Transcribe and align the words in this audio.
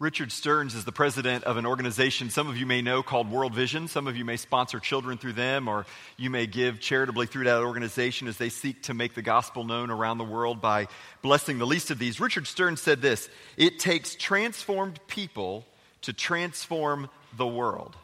Richard 0.00 0.30
Stearns 0.30 0.76
is 0.76 0.84
the 0.84 0.92
president 0.92 1.42
of 1.42 1.56
an 1.56 1.66
organization 1.66 2.30
some 2.30 2.48
of 2.48 2.56
you 2.56 2.66
may 2.66 2.82
know 2.82 3.02
called 3.02 3.28
World 3.28 3.52
Vision. 3.52 3.88
Some 3.88 4.06
of 4.06 4.16
you 4.16 4.24
may 4.24 4.36
sponsor 4.36 4.78
children 4.78 5.18
through 5.18 5.32
them, 5.32 5.66
or 5.66 5.86
you 6.16 6.30
may 6.30 6.46
give 6.46 6.78
charitably 6.78 7.26
through 7.26 7.46
that 7.46 7.62
organization 7.62 8.28
as 8.28 8.36
they 8.36 8.48
seek 8.48 8.84
to 8.84 8.94
make 8.94 9.14
the 9.14 9.22
gospel 9.22 9.64
known 9.64 9.90
around 9.90 10.18
the 10.18 10.24
world 10.24 10.60
by 10.60 10.86
blessing 11.20 11.58
the 11.58 11.66
least 11.66 11.90
of 11.90 11.98
these. 11.98 12.20
Richard 12.20 12.46
Stearns 12.46 12.80
said 12.80 13.02
this 13.02 13.28
It 13.56 13.80
takes 13.80 14.14
transformed 14.14 15.00
people 15.08 15.66
to 16.02 16.12
transform 16.12 17.10
the 17.36 17.48
world. 17.48 17.96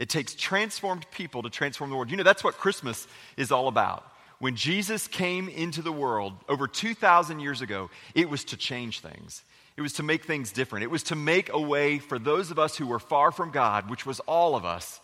It 0.00 0.08
takes 0.08 0.34
transformed 0.34 1.06
people 1.12 1.44
to 1.44 1.50
transform 1.50 1.90
the 1.90 1.96
world. 1.96 2.10
You 2.10 2.16
know, 2.16 2.24
that's 2.24 2.42
what 2.42 2.58
Christmas 2.58 3.06
is 3.36 3.52
all 3.52 3.68
about. 3.68 4.04
When 4.40 4.56
Jesus 4.56 5.06
came 5.06 5.48
into 5.48 5.80
the 5.80 5.92
world 5.92 6.32
over 6.48 6.66
2,000 6.66 7.38
years 7.38 7.60
ago, 7.60 7.88
it 8.16 8.28
was 8.28 8.42
to 8.46 8.56
change 8.56 8.98
things. 8.98 9.44
It 9.76 9.82
was 9.82 9.94
to 9.94 10.02
make 10.02 10.24
things 10.24 10.52
different. 10.52 10.84
It 10.84 10.90
was 10.90 11.02
to 11.04 11.16
make 11.16 11.52
a 11.52 11.60
way 11.60 11.98
for 11.98 12.18
those 12.18 12.50
of 12.50 12.58
us 12.58 12.76
who 12.76 12.86
were 12.86 13.00
far 13.00 13.32
from 13.32 13.50
God, 13.50 13.90
which 13.90 14.06
was 14.06 14.20
all 14.20 14.54
of 14.54 14.64
us, 14.64 15.00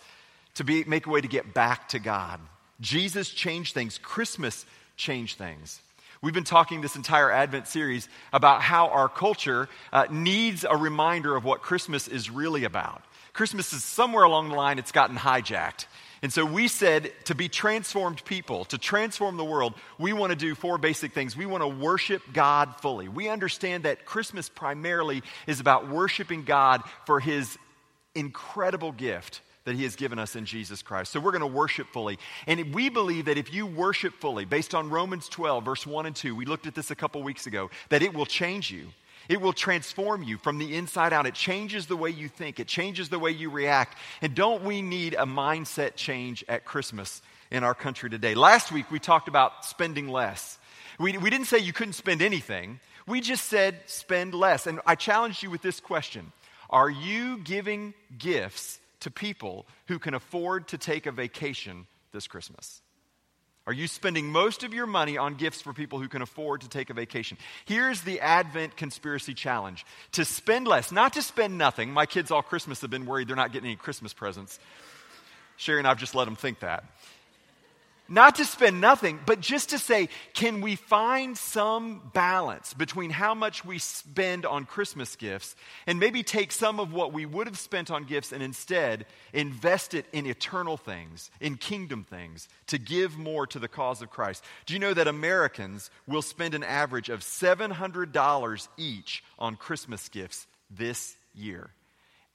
to 0.55 0.65
be, 0.65 0.85
make 0.85 1.07
a 1.07 1.11
way 1.11 1.21
to 1.21 1.29
get 1.29 1.53
back 1.55 1.89
to 1.89 1.99
God. 1.99 2.41
Jesus 2.81 3.31
changed 3.31 3.75
things. 3.75 3.99
Christmas 3.99 4.65
changed 4.97 5.39
things. 5.39 5.81
We've 6.23 6.35
been 6.35 6.45
talking 6.45 6.83
this 6.83 6.97
entire 6.97 7.31
Advent 7.31 7.67
series 7.67 8.09
about 8.33 8.61
how 8.61 8.89
our 8.89 9.09
culture 9.09 9.69
uh, 9.93 10.07
needs 10.11 10.65
a 10.69 10.77
reminder 10.77 11.35
of 11.35 11.45
what 11.45 11.63
Christmas 11.63 12.09
is 12.09 12.31
really 12.31 12.65
about. 12.65 13.03
Christmas 13.33 13.73
is 13.73 13.83
somewhere 13.83 14.25
along 14.25 14.51
the 14.51 14.55
line, 14.55 14.79
it's 14.79 14.93
gotten 14.93 15.17
hijacked. 15.17 15.87
And 16.23 16.33
so 16.33 16.45
we 16.45 16.69
said 16.69 17.13
to 17.25 17.35
be 17.35 17.49
transformed 17.49 18.25
people, 18.25 18.67
to 18.67 18.79
transform 18.79 19.39
the 19.39 19.45
world, 19.45 19.75
we 19.99 20.13
want 20.13 20.31
to 20.31 20.37
do 20.37 20.55
four 20.55 20.77
basic 20.77 21.15
things. 21.15 21.35
We 21.35 21.47
want 21.47 21.63
to 21.63 21.69
worship 21.69 22.23
God 22.33 22.77
fully. 22.83 23.09
We 23.09 23.29
understand 23.29 23.85
that 23.85 24.05
Christmas 24.05 24.49
primarily 24.49 25.23
is 25.47 25.61
about 25.61 25.89
worshiping 25.89 26.45
God 26.45 26.83
for 27.07 27.21
his 27.21 27.57
incredible 28.15 28.93
gift 28.93 29.41
that 29.65 29.75
he 29.75 29.85
has 29.85 29.97
given 29.97 30.19
us 30.19 30.37
in 30.37 30.47
Jesus 30.47 30.83
Christ. 30.83 31.13
So 31.13 31.21
we're 31.21 31.33
going 31.33 31.41
to 31.41 31.47
worship 31.47 31.87
fully. 31.93 32.19
And 32.47 32.75
we 32.75 32.89
believe 32.89 33.27
that 33.27 33.39
if 33.39 33.53
you 33.53 33.67
worship 33.67 34.15
fully, 34.15 34.45
based 34.45 34.75
on 34.75 34.91
Romans 34.91 35.29
12, 35.29 35.65
verse 35.65 35.87
1 35.87 36.07
and 36.07 36.17
2, 36.17 36.35
we 36.35 36.45
looked 36.45 36.67
at 36.67 36.75
this 36.75 36.91
a 36.91 36.95
couple 36.95 37.23
weeks 37.23 37.47
ago, 37.47 37.71
that 37.91 38.03
it 38.03 38.15
will 38.15 38.27
change 38.27 38.71
you. 38.71 38.89
It 39.31 39.41
will 39.41 39.53
transform 39.53 40.25
you 40.25 40.39
from 40.39 40.59
the 40.59 40.75
inside 40.75 41.13
out. 41.13 41.25
It 41.25 41.35
changes 41.35 41.87
the 41.87 41.97
way 41.97 42.11
you 42.11 42.27
think, 42.27 42.59
it 42.59 42.67
changes 42.67 43.11
the 43.11 43.19
way 43.21 43.31
you 43.31 43.49
react. 43.49 43.97
And 44.21 44.35
don't 44.35 44.65
we 44.65 44.83
need 44.83 45.15
a 45.15 45.25
mindset 45.25 45.95
change 45.95 46.45
at 46.49 46.65
Christmas 46.65 47.23
in 47.49 47.63
our 47.63 47.73
country 47.73 48.11
today? 48.11 48.35
Last 48.35 48.73
week, 48.73 48.91
we 48.91 48.99
talked 48.99 49.29
about 49.29 49.65
spending 49.65 50.09
less. 50.09 50.59
We, 50.99 51.17
we 51.17 51.31
didn't 51.31 51.47
say 51.47 51.59
you 51.59 51.73
couldn't 51.73 51.93
spend 51.93 52.23
anything, 52.23 52.81
we 53.07 53.21
just 53.21 53.45
said 53.45 53.77
spend 53.87 54.35
less. 54.35 54.67
And 54.67 54.81
I 54.85 54.97
challenged 54.97 55.45
you 55.45 55.51
with 55.51 55.63
this 55.63 55.79
question 55.79 56.33
Are 56.69 56.91
you 56.91 57.39
giving 57.39 57.95
gifts 58.19 58.81
to 58.99 59.13
people 59.13 59.65
who 59.87 60.01
can 60.01 60.15
afford 60.15 60.67
to 60.69 60.79
take 60.79 61.07
a 61.07 61.13
vacation 61.13 61.87
this 62.11 62.27
Christmas? 62.27 62.83
Are 63.71 63.73
you 63.73 63.87
spending 63.87 64.33
most 64.33 64.65
of 64.65 64.75
your 64.75 64.89
money 64.89 65.17
on 65.17 65.37
gifts 65.37 65.61
for 65.61 65.73
people 65.73 66.01
who 66.01 66.09
can 66.09 66.23
afford 66.23 66.63
to 66.63 66.69
take 66.69 66.91
a 66.91 66.93
vacation? 66.93 67.39
Here's 67.67 68.01
the 68.01 68.19
Advent 68.19 68.77
conspiracy 68.77 69.33
challenge 69.33 69.87
to 70.11 70.25
spend 70.25 70.67
less, 70.67 70.91
not 70.91 71.13
to 71.13 71.23
spend 71.23 71.57
nothing. 71.57 71.93
My 71.93 72.05
kids 72.05 72.33
all 72.33 72.43
Christmas 72.43 72.81
have 72.81 72.91
been 72.91 73.07
worried 73.07 73.29
they're 73.29 73.37
not 73.37 73.53
getting 73.53 73.69
any 73.69 73.77
Christmas 73.77 74.13
presents. 74.13 74.59
Sherry 75.57 75.79
and 75.79 75.87
I've 75.87 76.01
just 76.01 76.17
let 76.17 76.25
them 76.25 76.35
think 76.35 76.59
that. 76.61 76.83
Not 78.13 78.35
to 78.35 78.45
spend 78.45 78.81
nothing, 78.81 79.21
but 79.25 79.41
just 79.41 79.71
to 79.71 79.79
say, 79.79 80.09
can 80.35 80.63
we 80.63 80.75
find 80.75 81.39
some 81.39 82.11
balance 82.13 82.75
between 82.75 83.11
how 83.11 83.37
much 83.37 83.65
we 83.65 83.79
spend 83.79 84.45
on 84.45 84.67
Christmas 84.67 85.15
gifts 85.15 85.55
and 85.87 86.01
maybe 86.01 86.25
take 86.25 86.51
some 86.51 86.81
of 86.81 86.93
what 86.93 87.13
we 87.13 87.25
would 87.25 87.47
have 87.47 87.57
spent 87.57 87.89
on 87.89 88.03
gifts 88.03 88.33
and 88.33 88.43
instead 88.43 89.07
invest 89.33 89.95
it 89.95 90.07
in 90.13 90.27
eternal 90.27 90.77
things, 90.77 91.31
in 91.39 91.57
kingdom 91.57 92.03
things, 92.03 92.49
to 92.67 92.79
give 92.79 93.17
more 93.17 93.47
to 93.47 93.61
the 93.61 93.69
cause 93.69 94.03
of 94.03 94.11
Christ? 94.11 94.45
Do 94.67 94.75
you 94.75 94.81
know 94.81 94.93
that 94.93 95.07
Americans 95.07 95.89
will 96.09 96.21
spend 96.21 96.55
an 96.55 96.65
average 96.65 97.11
of 97.11 97.21
$700 97.21 98.69
each 98.77 99.23
on 99.39 99.55
Christmas 99.55 100.09
gifts 100.09 100.49
this 100.69 101.15
year? 101.33 101.71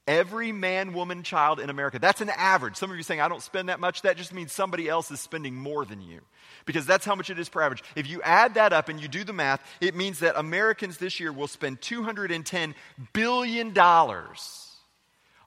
Every 0.07 0.51
man, 0.51 0.93
woman, 0.93 1.23
child 1.23 1.59
in 1.59 1.71
America. 1.71 1.97
That's 1.97 2.21
an 2.21 2.29
average. 2.29 2.75
Some 2.75 2.91
of 2.91 2.97
you 2.97 3.01
saying, 3.01 3.21
I 3.21 3.27
don't 3.27 3.41
spend 3.41 3.69
that 3.69 3.79
much. 3.79 4.03
That 4.03 4.17
just 4.17 4.33
means 4.33 4.51
somebody 4.51 4.87
else 4.87 5.09
is 5.09 5.19
spending 5.19 5.55
more 5.55 5.83
than 5.83 5.99
you. 5.99 6.21
Because 6.65 6.85
that's 6.85 7.05
how 7.05 7.15
much 7.15 7.31
it 7.31 7.39
is 7.39 7.49
per 7.49 7.61
average. 7.61 7.83
If 7.95 8.07
you 8.07 8.21
add 8.21 8.53
that 8.53 8.71
up 8.71 8.87
and 8.87 8.99
you 9.01 9.07
do 9.07 9.23
the 9.23 9.33
math, 9.33 9.65
it 9.81 9.95
means 9.95 10.19
that 10.19 10.37
Americans 10.37 10.97
this 10.97 11.19
year 11.19 11.33
will 11.33 11.47
spend 11.47 11.81
$210 11.81 12.75
billion 13.13 13.75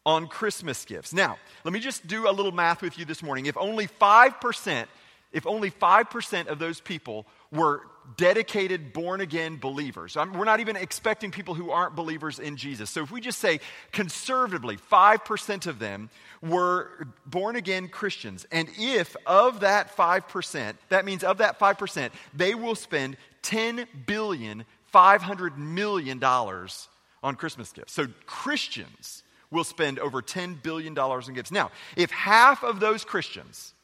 on 0.04 0.26
Christmas 0.26 0.84
gifts. 0.84 1.12
Now, 1.12 1.38
let 1.62 1.72
me 1.72 1.80
just 1.80 2.06
do 2.08 2.28
a 2.28 2.32
little 2.32 2.52
math 2.52 2.82
with 2.82 2.98
you 2.98 3.04
this 3.04 3.22
morning. 3.22 3.46
If 3.46 3.56
only 3.56 3.86
5%, 3.86 4.86
if 5.32 5.46
only 5.46 5.70
5% 5.70 6.46
of 6.46 6.58
those 6.58 6.80
people 6.80 7.26
were 7.52 7.82
dedicated, 8.16 8.92
born 8.92 9.20
again 9.20 9.58
believers. 9.58 10.16
I'm, 10.16 10.32
we're 10.32 10.44
not 10.44 10.60
even 10.60 10.76
expecting 10.76 11.30
people 11.30 11.54
who 11.54 11.70
aren't 11.70 11.94
believers 11.94 12.38
in 12.38 12.56
Jesus. 12.56 12.88
So 12.88 13.02
if 13.02 13.10
we 13.10 13.20
just 13.20 13.38
say 13.38 13.60
conservatively, 13.92 14.76
5% 14.76 15.66
of 15.66 15.78
them 15.78 16.08
were 16.42 16.90
born 17.26 17.56
again 17.56 17.88
Christians, 17.88 18.46
and 18.50 18.68
if 18.78 19.16
of 19.26 19.60
that 19.60 19.94
5%, 19.94 20.74
that 20.88 21.04
means 21.04 21.24
of 21.24 21.38
that 21.38 21.58
5%, 21.58 22.10
they 22.34 22.54
will 22.54 22.74
spend 22.74 23.16
10 23.42 23.86
billion, 24.06 24.64
500 24.86 25.58
million 25.58 26.18
dollars 26.18 26.88
on 27.22 27.34
Christmas 27.34 27.72
gifts. 27.72 27.92
So 27.92 28.06
Christians 28.26 29.22
will 29.50 29.64
spend 29.64 29.98
over 29.98 30.22
$10 30.22 30.62
billion 30.62 30.96
in 30.96 31.34
gifts. 31.34 31.50
Now, 31.50 31.70
if 31.96 32.10
half 32.10 32.62
of 32.62 32.80
those 32.80 33.04
Christians 33.04 33.74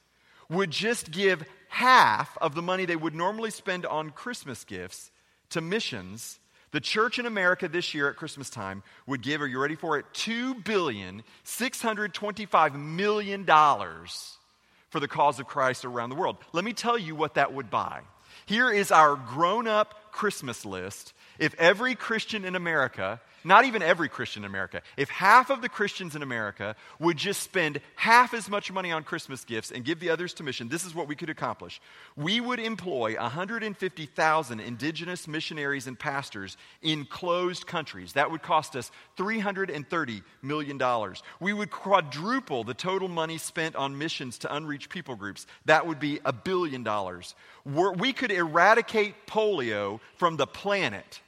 would 0.54 0.70
just 0.70 1.10
give 1.10 1.44
half 1.68 2.38
of 2.40 2.54
the 2.54 2.62
money 2.62 2.84
they 2.84 2.96
would 2.96 3.14
normally 3.14 3.50
spend 3.50 3.84
on 3.84 4.10
Christmas 4.10 4.64
gifts 4.64 5.10
to 5.50 5.60
missions, 5.60 6.38
the 6.70 6.80
church 6.80 7.18
in 7.18 7.26
America 7.26 7.68
this 7.68 7.94
year 7.94 8.08
at 8.08 8.16
Christmas 8.16 8.50
time 8.50 8.82
would 9.06 9.22
give, 9.22 9.42
are 9.42 9.46
you 9.46 9.60
ready 9.60 9.76
for 9.76 9.98
it? 9.98 10.06
$2,625 10.14 12.74
million 12.74 13.46
for 13.46 15.00
the 15.00 15.08
cause 15.08 15.38
of 15.38 15.46
Christ 15.46 15.84
around 15.84 16.10
the 16.10 16.16
world. 16.16 16.36
Let 16.52 16.64
me 16.64 16.72
tell 16.72 16.98
you 16.98 17.14
what 17.14 17.34
that 17.34 17.52
would 17.52 17.70
buy. 17.70 18.00
Here 18.46 18.70
is 18.70 18.90
our 18.90 19.16
grown 19.16 19.66
up 19.66 20.12
Christmas 20.12 20.64
list. 20.64 21.12
If 21.38 21.54
every 21.54 21.94
Christian 21.94 22.44
in 22.44 22.56
America 22.56 23.20
not 23.44 23.64
even 23.64 23.82
every 23.82 24.08
Christian 24.08 24.44
in 24.44 24.50
America, 24.50 24.82
if 24.96 25.08
half 25.08 25.50
of 25.50 25.62
the 25.62 25.68
Christians 25.68 26.16
in 26.16 26.22
America 26.22 26.74
would 26.98 27.16
just 27.16 27.42
spend 27.42 27.80
half 27.94 28.34
as 28.34 28.48
much 28.48 28.72
money 28.72 28.90
on 28.90 29.04
Christmas 29.04 29.44
gifts 29.44 29.70
and 29.70 29.84
give 29.84 30.00
the 30.00 30.10
others 30.10 30.34
to 30.34 30.42
mission, 30.42 30.68
this 30.68 30.84
is 30.84 30.94
what 30.94 31.08
we 31.08 31.14
could 31.14 31.30
accomplish. 31.30 31.80
We 32.16 32.40
would 32.40 32.58
employ 32.58 33.16
150,000 33.16 34.60
indigenous 34.60 35.28
missionaries 35.28 35.86
and 35.86 35.98
pastors 35.98 36.56
in 36.82 37.04
closed 37.04 37.66
countries. 37.66 38.14
That 38.14 38.30
would 38.30 38.42
cost 38.42 38.76
us 38.76 38.90
$330 39.18 40.22
million. 40.42 41.14
We 41.40 41.52
would 41.52 41.70
quadruple 41.70 42.64
the 42.64 42.74
total 42.74 43.08
money 43.08 43.38
spent 43.38 43.76
on 43.76 43.98
missions 43.98 44.38
to 44.38 44.54
unreached 44.54 44.88
people 44.88 45.16
groups. 45.16 45.46
That 45.66 45.86
would 45.86 46.00
be 46.00 46.20
a 46.24 46.32
billion 46.32 46.82
dollars. 46.82 47.34
We 47.64 48.12
could 48.12 48.30
eradicate 48.30 49.26
polio 49.26 50.00
from 50.16 50.36
the 50.36 50.46
planet 50.46 51.20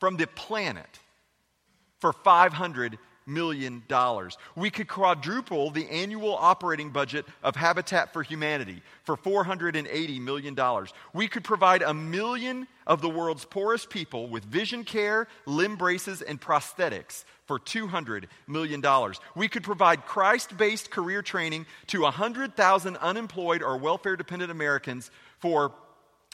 from 0.00 0.16
the 0.16 0.26
planet 0.26 0.98
for 2.00 2.12
$500 2.12 2.96
million. 3.26 3.82
We 4.56 4.70
could 4.70 4.88
quadruple 4.88 5.70
the 5.70 5.88
annual 5.88 6.34
operating 6.34 6.90
budget 6.90 7.26
of 7.42 7.54
Habitat 7.54 8.12
for 8.12 8.22
Humanity 8.22 8.82
for 9.04 9.16
$480 9.16 10.20
million. 10.20 10.86
We 11.12 11.28
could 11.28 11.44
provide 11.44 11.82
a 11.82 11.94
million 11.94 12.66
of 12.86 13.00
the 13.02 13.08
world's 13.08 13.44
poorest 13.44 13.90
people 13.90 14.28
with 14.28 14.44
vision 14.44 14.84
care, 14.84 15.28
limb 15.46 15.76
braces, 15.76 16.22
and 16.22 16.40
prosthetics 16.40 17.24
for 17.46 17.58
$200 17.58 18.24
million. 18.46 18.82
We 19.34 19.48
could 19.48 19.62
provide 19.62 20.06
Christ 20.06 20.56
based 20.56 20.90
career 20.90 21.22
training 21.22 21.66
to 21.88 22.02
100,000 22.02 22.96
unemployed 22.96 23.62
or 23.62 23.76
welfare 23.76 24.16
dependent 24.16 24.50
Americans 24.50 25.10
for 25.38 25.72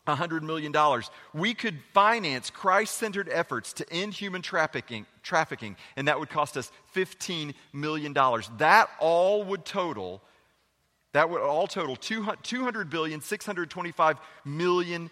$100 0.06 0.43
million. 0.43 0.75
We 1.35 1.55
could 1.55 1.79
finance 1.93 2.50
Christ 2.50 2.97
centered 2.97 3.29
efforts 3.31 3.73
to 3.75 3.93
end 3.93 4.14
human 4.14 4.43
trafficking, 4.43 5.06
trafficking, 5.23 5.76
and 5.97 6.08
that 6.08 6.19
would 6.19 6.31
cost 6.31 6.56
us 6.56 6.70
$15 6.94 7.55
million. 7.73 8.12
That 8.58 8.88
all 9.00 9.44
would 9.44 9.64
total. 9.64 10.23
That 11.12 11.31
would 11.31 11.41
all 11.41 11.67
total 11.67 11.97
$200 11.97 12.91
billion, 12.91 13.20
$625 13.20 14.19
million 14.44 15.11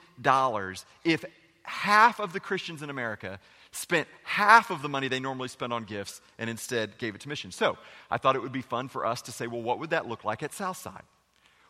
if 1.04 1.24
half 1.62 2.20
of 2.20 2.32
the 2.32 2.40
Christians 2.40 2.82
in 2.82 2.90
America 2.90 3.40
spent 3.72 4.06
half 4.22 4.70
of 4.70 4.82
the 4.82 4.88
money 4.88 5.08
they 5.08 5.18
normally 5.18 5.48
spend 5.48 5.72
on 5.72 5.84
gifts 5.84 6.20
and 6.38 6.48
instead 6.48 6.96
gave 6.98 7.14
it 7.14 7.22
to 7.22 7.28
missions. 7.28 7.56
So 7.56 7.76
I 8.10 8.18
thought 8.18 8.36
it 8.36 8.42
would 8.42 8.52
be 8.52 8.62
fun 8.62 8.88
for 8.88 9.04
us 9.04 9.22
to 9.22 9.32
say, 9.32 9.46
well, 9.46 9.62
what 9.62 9.80
would 9.80 9.90
that 9.90 10.06
look 10.06 10.24
like 10.24 10.42
at 10.42 10.52
Southside? 10.52 11.02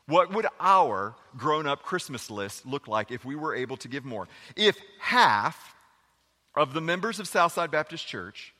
What 0.07 0.33
would 0.33 0.47
our 0.61 1.15
grown 1.37 1.67
up 1.67 1.83
Christmas 1.83 2.31
list 2.31 2.67
look 2.67 2.89
like 2.89 3.11
if 3.11 3.25
we 3.25 3.37
were 3.37 3.55
able 3.55 3.77
to 3.79 3.89
give 3.89 4.05
more? 4.05 4.29
If 4.57 4.79
half 4.99 5.75
of 6.55 6.75
the 6.75 6.81
members 6.81 7.19
of 7.19 7.29
Southside 7.29 7.71
Baptist 7.71 8.07
Church 8.07 8.54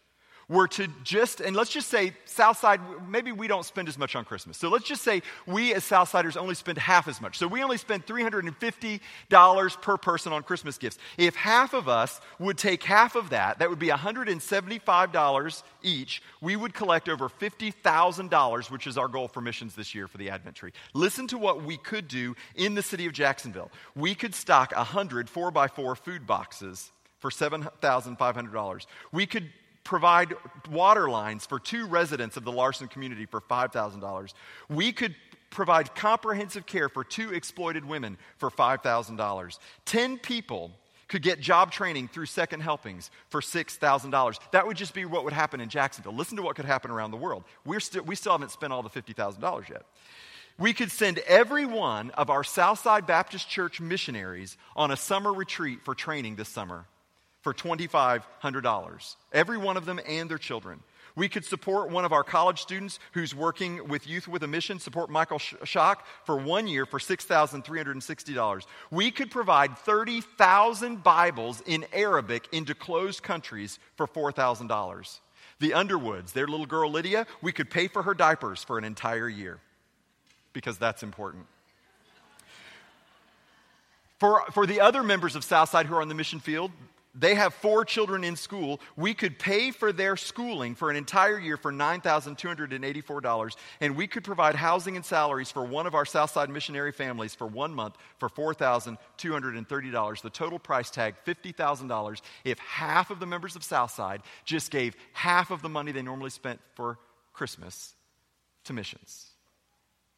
were 0.49 0.69
to 0.69 0.89
just, 1.03 1.41
and 1.41 1.57
let's 1.57 1.71
just 1.71 1.89
say 1.89 2.13
Southside, 2.25 2.81
maybe 3.09 3.33
we 3.33 3.49
don't 3.49 3.65
spend 3.65 3.89
as 3.89 3.99
much 3.99 4.15
on 4.17 4.25
Christmas. 4.25 4.57
So 4.57 4.69
let's 4.69 4.85
just 4.85 5.03
say 5.03 5.23
we 5.47 5.75
as 5.75 5.85
Southsiders 5.85 6.37
only 6.37 6.55
spend 6.55 6.79
half 6.79 7.09
as 7.09 7.21
much. 7.21 7.39
So 7.39 7.47
we 7.47 7.63
only 7.63 7.79
spend 7.79 8.07
$350 8.07 9.81
per 9.81 9.97
person 9.97 10.33
on 10.33 10.43
Christmas 10.43 10.79
gifts. 10.79 10.99
If 11.17 11.35
half 11.35 11.75
of 11.75 11.89
us 11.89 12.21
would 12.39 12.59
take 12.59 12.83
half 12.83 13.17
of 13.17 13.31
that, 13.31 13.59
that 13.59 13.71
would 13.71 13.79
be 13.79 13.89
$175 13.89 15.63
each. 15.83 16.23
We 16.41 16.57
would 16.57 16.75
collect 16.75 17.09
over 17.09 17.29
$50,000, 17.29 18.71
which 18.71 18.87
is 18.87 18.99
our 18.99 19.09
goal 19.09 19.29
for 19.29 19.41
missions 19.41 19.75
this 19.75 19.95
year 19.95 20.09
for 20.09 20.19
the 20.19 20.31
Advent 20.31 20.57
tree. 20.57 20.73
Listen 20.93 21.27
to 21.29 21.39
what 21.39 21.63
we 21.63 21.77
could 21.77 22.09
do 22.09 22.35
in 22.55 22.75
the 22.75 22.83
city 22.83 23.07
of 23.07 23.13
Jacksonville. 23.13 23.71
We 23.95 24.15
could 24.15 24.35
stock 24.35 24.73
100 24.77 25.29
4 25.29 25.51
by 25.51 25.69
4 25.69 25.97
food 25.97 26.27
boxes 26.27 26.91
for 27.19 27.31
$7,500. 27.31 28.87
We 29.13 29.27
could 29.27 29.51
provide 29.85 30.35
water 30.71 31.09
lines 31.09 31.47
for 31.47 31.61
two 31.61 31.87
residents 31.87 32.37
of 32.37 32.45
the 32.45 32.53
Larson 32.53 32.89
community 32.89 33.27
for 33.27 33.41
$5,000. 33.41 34.33
We 34.69 34.93
could 34.93 35.15
provide 35.51 35.95
comprehensive 35.95 36.67
care 36.67 36.89
for 36.89 37.05
two 37.05 37.33
exploited 37.33 37.85
women 37.85 38.19
for 38.39 38.51
$5,000. 38.51 39.59
10 39.85 40.19
people 40.19 40.73
could 41.07 41.23
get 41.23 41.39
job 41.39 41.71
training 41.71 42.09
through 42.09 42.27
second 42.27 42.61
helpings 42.61 43.11
for 43.29 43.41
$6,000. 43.41 44.39
That 44.53 44.67
would 44.67 44.77
just 44.77 44.95
be 44.95 45.05
what 45.05 45.23
would 45.25 45.33
happen 45.33 45.61
in 45.61 45.69
Jacksonville. 45.69 46.15
Listen 46.15 46.37
to 46.39 46.43
what 46.43 46.57
could 46.57 46.65
happen 46.65 46.91
around 46.91 47.11
the 47.11 47.17
world. 47.17 47.45
We're 47.65 47.81
st- 47.81 48.07
we 48.07 48.17
still 48.17 48.33
haven't 48.33 48.51
spent 48.51 48.73
all 48.73 48.83
the 48.83 48.91
$50,000 48.91 49.69
yet. 49.69 49.83
We 50.59 50.73
could 50.73 50.91
send 50.91 51.19
every 51.21 51.67
one 51.67 52.11
of 52.13 52.31
our 52.31 52.43
Southside 52.43 53.07
Baptist 53.07 53.49
Church 53.49 53.81
missionaries 53.81 54.57
on 54.75 54.91
a 54.91 54.97
summer 54.97 55.33
retreat 55.33 55.85
for 55.85 55.95
training 55.95 56.37
this 56.37 56.49
summer 56.49 56.87
for 57.45 57.55
$2,500, 57.55 59.17
every 59.33 59.59
one 59.59 59.77
of 59.77 59.85
them 59.85 60.01
and 60.09 60.29
their 60.29 60.39
children. 60.39 60.81
We 61.15 61.29
could 61.29 61.45
support 61.45 61.91
one 61.91 62.05
of 62.05 62.13
our 62.13 62.25
college 62.25 62.61
students 62.61 62.99
who's 63.13 63.35
working 63.35 63.87
with 63.87 64.09
Youth 64.09 64.27
with 64.27 64.43
a 64.43 64.49
Mission, 64.49 64.81
support 64.81 65.11
Michael 65.11 65.39
Schock 65.39 65.99
for 66.25 66.37
one 66.37 66.67
year 66.67 66.87
for 66.87 66.99
$6,360. 66.99 68.63
We 68.91 69.11
could 69.13 69.31
provide 69.31 69.79
30,000 69.79 71.05
Bibles 71.05 71.63
in 71.67 71.87
Arabic 71.93 72.49
into 72.51 72.75
closed 72.75 73.23
countries 73.23 73.79
for 73.97 74.09
$4,000. 74.09 75.21
The 75.61 75.75
Underwoods, 75.75 76.33
their 76.33 76.49
little 76.49 76.67
girl 76.67 76.91
Lydia, 76.91 77.27
we 77.41 77.53
could 77.53 77.71
pay 77.71 77.87
for 77.87 78.03
her 78.03 78.15
diapers 78.15 78.65
for 78.65 78.77
an 78.77 78.85
entire 78.85 79.29
year 79.29 79.61
because 80.53 80.79
that's 80.79 81.05
important. 81.05 81.47
For, 84.19 84.43
for 84.53 84.67
the 84.67 84.81
other 84.81 85.03
members 85.03 85.37
of 85.37 85.45
Southside 85.45 85.87
who 85.87 85.95
are 85.95 86.03
on 86.03 86.09
the 86.09 86.15
mission 86.15 86.41
field, 86.41 86.73
they 87.15 87.37
have 87.37 87.55
four 87.55 87.85
children 87.85 88.25
in 88.25 88.35
school. 88.37 88.81
We 88.97 89.15
could 89.15 89.39
pay 89.39 89.71
for 89.71 89.93
their 89.93 90.17
schooling 90.17 90.75
for 90.75 90.91
an 90.91 90.97
entire 90.97 91.39
year 91.39 91.57
for 91.57 91.73
$9,284, 91.73 93.57
and 93.81 93.97
we 93.97 94.07
could 94.07 94.25
provide 94.25 94.57
housing 94.57 94.97
and 94.97 95.05
salaries 95.05 95.51
for 95.51 95.65
one 95.65 95.87
of 95.87 95.95
our 95.95 96.05
Southside 96.05 96.51
missionary 96.51 96.91
families 96.93 97.35
for 97.35 97.47
one 97.47 97.73
month 97.73 97.97
for 98.19 98.29
$4,230. 98.29 100.23
The 100.23 100.31
total 100.31 100.59
price 100.59 100.91
tag, 100.91 101.15
$50,000, 101.25 102.21
if 102.45 102.59
half 102.59 103.11
of 103.11 103.21
the 103.21 103.27
members 103.27 103.55
of 103.55 103.63
Southside 103.63 104.23
just 104.45 104.73
gave 104.73 104.97
half 105.13 105.51
of 105.53 105.63
the 105.63 105.69
money 105.69 105.93
they 105.93 106.03
normally 106.03 106.31
spent 106.31 106.61
for 106.75 106.99
Christmas 107.33 107.95
to 108.65 108.73
missions. 108.73 109.31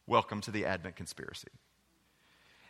Welcome 0.06 0.40
to 0.42 0.50
the 0.50 0.64
Advent 0.64 0.96
conspiracy. 0.96 1.48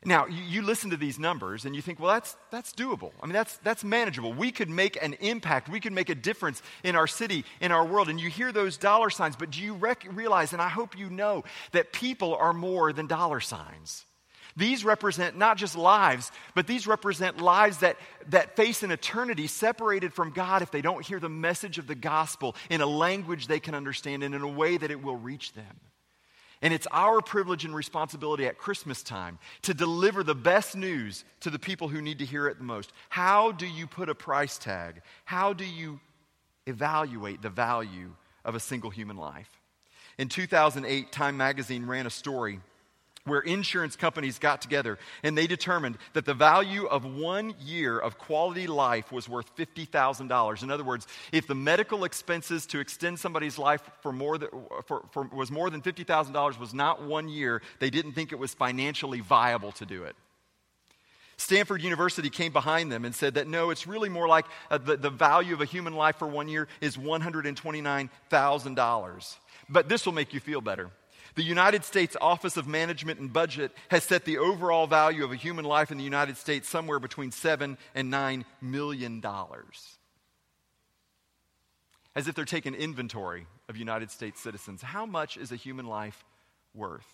Now, 0.04 0.26
you, 0.26 0.42
you, 0.42 0.62
listen 0.62 0.90
to 0.90 0.96
these 0.96 1.18
numbers 1.18 1.64
and 1.64 1.74
you 1.74 1.82
think, 1.82 1.98
well, 1.98 2.12
that's, 2.12 2.36
that's 2.50 2.72
doable. 2.72 3.12
I 3.20 3.26
mean, 3.26 3.32
that's, 3.32 3.56
that's 3.58 3.82
manageable. 3.82 4.32
We 4.32 4.52
could 4.52 4.70
make 4.70 5.02
an 5.02 5.14
impact. 5.14 5.68
We 5.68 5.80
could 5.80 5.92
make 5.92 6.10
a 6.10 6.14
difference 6.14 6.62
in 6.84 6.94
our 6.94 7.06
city, 7.06 7.44
in 7.60 7.72
our 7.72 7.84
world. 7.84 8.08
And 8.08 8.20
you 8.20 8.28
hear 8.28 8.52
those 8.52 8.76
dollar 8.76 9.10
signs, 9.10 9.34
but 9.34 9.50
do 9.50 9.60
you 9.60 9.74
rec- 9.74 10.06
realize, 10.12 10.52
and 10.52 10.62
I 10.62 10.68
hope 10.68 10.96
you 10.96 11.10
know, 11.10 11.44
that 11.72 11.92
people 11.92 12.34
are 12.36 12.52
more 12.52 12.92
than 12.92 13.06
dollar 13.06 13.40
signs? 13.40 14.04
These 14.56 14.84
represent 14.84 15.36
not 15.36 15.58
just 15.58 15.76
lives, 15.76 16.32
but 16.54 16.66
these 16.66 16.86
represent 16.86 17.40
lives 17.40 17.78
that, 17.78 17.96
that 18.28 18.56
face 18.56 18.82
an 18.82 18.90
eternity 18.90 19.48
separated 19.48 20.14
from 20.14 20.30
God 20.30 20.62
if 20.62 20.70
they 20.70 20.80
don't 20.80 21.04
hear 21.04 21.20
the 21.20 21.28
message 21.28 21.78
of 21.78 21.86
the 21.86 21.94
gospel 21.94 22.56
in 22.70 22.80
a 22.80 22.86
language 22.86 23.46
they 23.48 23.60
can 23.60 23.74
understand 23.74 24.22
and 24.22 24.34
in 24.34 24.40
a 24.40 24.48
way 24.48 24.78
that 24.78 24.90
it 24.90 25.02
will 25.02 25.16
reach 25.16 25.52
them. 25.52 25.80
And 26.62 26.72
it's 26.72 26.86
our 26.90 27.20
privilege 27.20 27.64
and 27.64 27.74
responsibility 27.74 28.46
at 28.46 28.58
Christmas 28.58 29.02
time 29.02 29.38
to 29.62 29.74
deliver 29.74 30.22
the 30.22 30.34
best 30.34 30.76
news 30.76 31.24
to 31.40 31.50
the 31.50 31.58
people 31.58 31.88
who 31.88 32.00
need 32.00 32.18
to 32.20 32.24
hear 32.24 32.48
it 32.48 32.58
the 32.58 32.64
most. 32.64 32.92
How 33.08 33.52
do 33.52 33.66
you 33.66 33.86
put 33.86 34.08
a 34.08 34.14
price 34.14 34.56
tag? 34.56 35.02
How 35.24 35.52
do 35.52 35.64
you 35.64 36.00
evaluate 36.66 37.42
the 37.42 37.50
value 37.50 38.12
of 38.44 38.54
a 38.54 38.60
single 38.60 38.90
human 38.90 39.16
life? 39.16 39.50
In 40.18 40.28
2008, 40.28 41.12
Time 41.12 41.36
magazine 41.36 41.86
ran 41.86 42.06
a 42.06 42.10
story 42.10 42.60
where 43.26 43.40
insurance 43.40 43.96
companies 43.96 44.38
got 44.38 44.62
together 44.62 44.98
and 45.22 45.36
they 45.36 45.46
determined 45.46 45.98
that 46.14 46.24
the 46.24 46.34
value 46.34 46.86
of 46.86 47.04
one 47.04 47.54
year 47.60 47.98
of 47.98 48.18
quality 48.18 48.66
life 48.66 49.12
was 49.12 49.28
worth 49.28 49.54
$50,000. 49.56 50.62
In 50.62 50.70
other 50.70 50.84
words, 50.84 51.06
if 51.32 51.46
the 51.46 51.54
medical 51.54 52.04
expenses 52.04 52.64
to 52.66 52.80
extend 52.80 53.18
somebody's 53.18 53.58
life 53.58 53.82
for 54.00 54.12
more 54.12 54.38
than, 54.38 54.48
for, 54.86 55.04
for, 55.12 55.24
was 55.24 55.50
more 55.50 55.68
than 55.68 55.82
$50,000 55.82 56.58
was 56.58 56.72
not 56.72 57.02
one 57.02 57.28
year, 57.28 57.60
they 57.80 57.90
didn't 57.90 58.12
think 58.12 58.32
it 58.32 58.38
was 58.38 58.54
financially 58.54 59.20
viable 59.20 59.72
to 59.72 59.84
do 59.84 60.04
it. 60.04 60.16
Stanford 61.38 61.82
University 61.82 62.30
came 62.30 62.52
behind 62.52 62.90
them 62.90 63.04
and 63.04 63.14
said 63.14 63.34
that 63.34 63.46
no, 63.46 63.68
it's 63.70 63.86
really 63.86 64.08
more 64.08 64.26
like 64.26 64.46
uh, 64.70 64.78
the, 64.78 64.96
the 64.96 65.10
value 65.10 65.52
of 65.52 65.60
a 65.60 65.66
human 65.66 65.94
life 65.94 66.16
for 66.16 66.26
one 66.26 66.48
year 66.48 66.66
is 66.80 66.96
$129,000. 66.96 69.36
But 69.68 69.88
this 69.88 70.06
will 70.06 70.12
make 70.12 70.32
you 70.32 70.38
feel 70.40 70.62
better. 70.62 70.90
The 71.36 71.44
United 71.44 71.84
States 71.84 72.16
Office 72.18 72.56
of 72.56 72.66
Management 72.66 73.20
and 73.20 73.30
Budget 73.30 73.72
has 73.90 74.04
set 74.04 74.24
the 74.24 74.38
overall 74.38 74.86
value 74.86 75.22
of 75.22 75.32
a 75.32 75.36
human 75.36 75.66
life 75.66 75.92
in 75.92 75.98
the 75.98 76.04
United 76.04 76.38
States 76.38 76.66
somewhere 76.66 76.98
between 76.98 77.30
7 77.30 77.76
and 77.94 78.10
9 78.10 78.46
million 78.62 79.20
dollars. 79.20 79.98
As 82.14 82.26
if 82.26 82.34
they're 82.34 82.46
taking 82.46 82.74
inventory 82.74 83.46
of 83.68 83.76
United 83.76 84.10
States 84.10 84.40
citizens. 84.40 84.80
How 84.80 85.04
much 85.04 85.36
is 85.36 85.52
a 85.52 85.56
human 85.56 85.86
life 85.86 86.24
worth? 86.74 87.06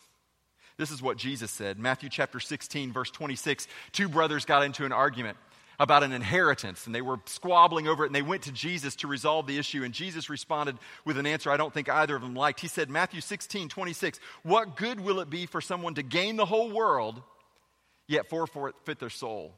This 0.76 0.92
is 0.92 1.02
what 1.02 1.16
Jesus 1.16 1.50
said. 1.50 1.80
Matthew 1.80 2.08
chapter 2.08 2.38
16, 2.38 2.92
verse 2.92 3.10
26. 3.10 3.66
Two 3.90 4.08
brothers 4.08 4.44
got 4.44 4.62
into 4.62 4.84
an 4.84 4.92
argument 4.92 5.36
about 5.82 6.04
an 6.04 6.12
inheritance 6.12 6.86
and 6.86 6.94
they 6.94 7.02
were 7.02 7.18
squabbling 7.26 7.88
over 7.88 8.04
it 8.04 8.06
and 8.06 8.14
they 8.14 8.22
went 8.22 8.42
to 8.42 8.52
Jesus 8.52 8.94
to 8.94 9.08
resolve 9.08 9.48
the 9.48 9.58
issue. 9.58 9.82
And 9.82 9.92
Jesus 9.92 10.30
responded 10.30 10.78
with 11.04 11.18
an 11.18 11.26
answer 11.26 11.50
I 11.50 11.56
don't 11.56 11.74
think 11.74 11.88
either 11.88 12.14
of 12.14 12.22
them 12.22 12.36
liked. 12.36 12.60
He 12.60 12.68
said, 12.68 12.88
Matthew 12.88 13.20
16, 13.20 13.68
26, 13.68 14.20
What 14.44 14.76
good 14.76 15.00
will 15.00 15.18
it 15.18 15.28
be 15.28 15.46
for 15.46 15.60
someone 15.60 15.94
to 15.94 16.04
gain 16.04 16.36
the 16.36 16.46
whole 16.46 16.70
world 16.70 17.20
yet 18.06 18.30
forfeit 18.30 19.00
their 19.00 19.10
soul? 19.10 19.54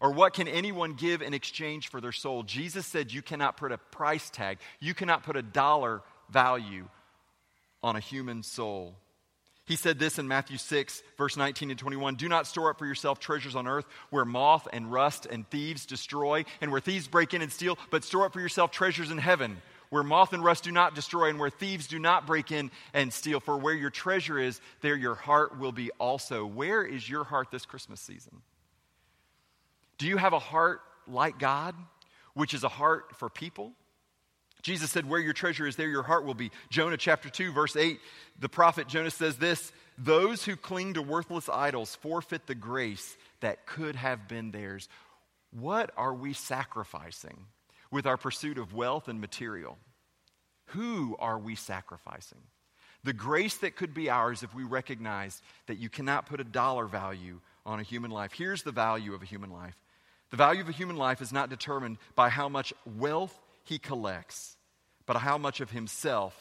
Or 0.00 0.12
what 0.12 0.32
can 0.32 0.46
anyone 0.46 0.92
give 0.92 1.22
in 1.22 1.34
exchange 1.34 1.88
for 1.88 2.00
their 2.00 2.12
soul? 2.12 2.44
Jesus 2.44 2.86
said 2.86 3.12
you 3.12 3.22
cannot 3.22 3.56
put 3.56 3.72
a 3.72 3.78
price 3.78 4.30
tag, 4.30 4.58
you 4.78 4.94
cannot 4.94 5.24
put 5.24 5.34
a 5.34 5.42
dollar 5.42 6.02
value 6.30 6.88
on 7.82 7.96
a 7.96 8.00
human 8.00 8.44
soul. 8.44 8.94
He 9.66 9.76
said 9.76 9.98
this 9.98 10.18
in 10.18 10.28
Matthew 10.28 10.58
6, 10.58 11.02
verse 11.16 11.36
19 11.36 11.70
and 11.70 11.78
21 11.78 12.16
Do 12.16 12.28
not 12.28 12.46
store 12.46 12.70
up 12.70 12.78
for 12.78 12.86
yourself 12.86 13.18
treasures 13.18 13.56
on 13.56 13.66
earth 13.66 13.86
where 14.10 14.24
moth 14.24 14.68
and 14.72 14.92
rust 14.92 15.26
and 15.26 15.48
thieves 15.48 15.86
destroy, 15.86 16.44
and 16.60 16.70
where 16.70 16.80
thieves 16.80 17.08
break 17.08 17.32
in 17.32 17.42
and 17.42 17.50
steal, 17.50 17.78
but 17.90 18.04
store 18.04 18.26
up 18.26 18.32
for 18.34 18.40
yourself 18.40 18.70
treasures 18.70 19.10
in 19.10 19.18
heaven 19.18 19.56
where 19.94 20.02
moth 20.02 20.32
and 20.32 20.42
rust 20.42 20.64
do 20.64 20.72
not 20.72 20.96
destroy, 20.96 21.28
and 21.28 21.38
where 21.38 21.50
thieves 21.50 21.86
do 21.86 22.00
not 22.00 22.26
break 22.26 22.50
in 22.50 22.72
and 22.92 23.12
steal. 23.12 23.38
For 23.38 23.56
where 23.56 23.74
your 23.74 23.90
treasure 23.90 24.40
is, 24.40 24.60
there 24.80 24.96
your 24.96 25.14
heart 25.14 25.56
will 25.60 25.70
be 25.70 25.92
also. 26.00 26.44
Where 26.44 26.82
is 26.82 27.08
your 27.08 27.22
heart 27.22 27.52
this 27.52 27.64
Christmas 27.64 28.00
season? 28.00 28.42
Do 29.98 30.08
you 30.08 30.16
have 30.16 30.32
a 30.32 30.40
heart 30.40 30.80
like 31.06 31.38
God, 31.38 31.76
which 32.34 32.54
is 32.54 32.64
a 32.64 32.68
heart 32.68 33.14
for 33.16 33.28
people? 33.30 33.72
Jesus 34.64 34.90
said, 34.90 35.08
Where 35.08 35.20
your 35.20 35.34
treasure 35.34 35.66
is, 35.66 35.76
there 35.76 35.88
your 35.88 36.02
heart 36.02 36.24
will 36.24 36.34
be. 36.34 36.50
Jonah 36.70 36.96
chapter 36.96 37.28
2, 37.28 37.52
verse 37.52 37.76
8, 37.76 38.00
the 38.40 38.48
prophet 38.48 38.88
Jonah 38.88 39.10
says 39.10 39.36
this 39.36 39.70
Those 39.98 40.44
who 40.44 40.56
cling 40.56 40.94
to 40.94 41.02
worthless 41.02 41.50
idols 41.50 41.94
forfeit 41.94 42.46
the 42.46 42.54
grace 42.54 43.16
that 43.40 43.66
could 43.66 43.94
have 43.94 44.26
been 44.26 44.50
theirs. 44.50 44.88
What 45.52 45.92
are 45.96 46.14
we 46.14 46.32
sacrificing 46.32 47.46
with 47.90 48.06
our 48.06 48.16
pursuit 48.16 48.56
of 48.56 48.72
wealth 48.72 49.06
and 49.06 49.20
material? 49.20 49.76
Who 50.68 51.14
are 51.18 51.38
we 51.38 51.54
sacrificing? 51.54 52.40
The 53.04 53.12
grace 53.12 53.58
that 53.58 53.76
could 53.76 53.92
be 53.92 54.08
ours 54.08 54.42
if 54.42 54.54
we 54.54 54.64
recognize 54.64 55.42
that 55.66 55.76
you 55.76 55.90
cannot 55.90 56.24
put 56.24 56.40
a 56.40 56.44
dollar 56.44 56.86
value 56.86 57.40
on 57.66 57.80
a 57.80 57.84
human 57.84 58.10
life. 58.10 58.32
Here's 58.32 58.62
the 58.62 58.72
value 58.72 59.12
of 59.14 59.22
a 59.22 59.26
human 59.26 59.50
life 59.50 59.76
the 60.30 60.38
value 60.38 60.62
of 60.62 60.70
a 60.70 60.72
human 60.72 60.96
life 60.96 61.20
is 61.20 61.32
not 61.32 61.50
determined 61.50 61.98
by 62.16 62.30
how 62.30 62.48
much 62.48 62.72
wealth 62.96 63.38
he 63.64 63.78
collects, 63.78 64.53
but 65.06 65.16
how 65.16 65.38
much 65.38 65.60
of 65.60 65.70
himself 65.70 66.36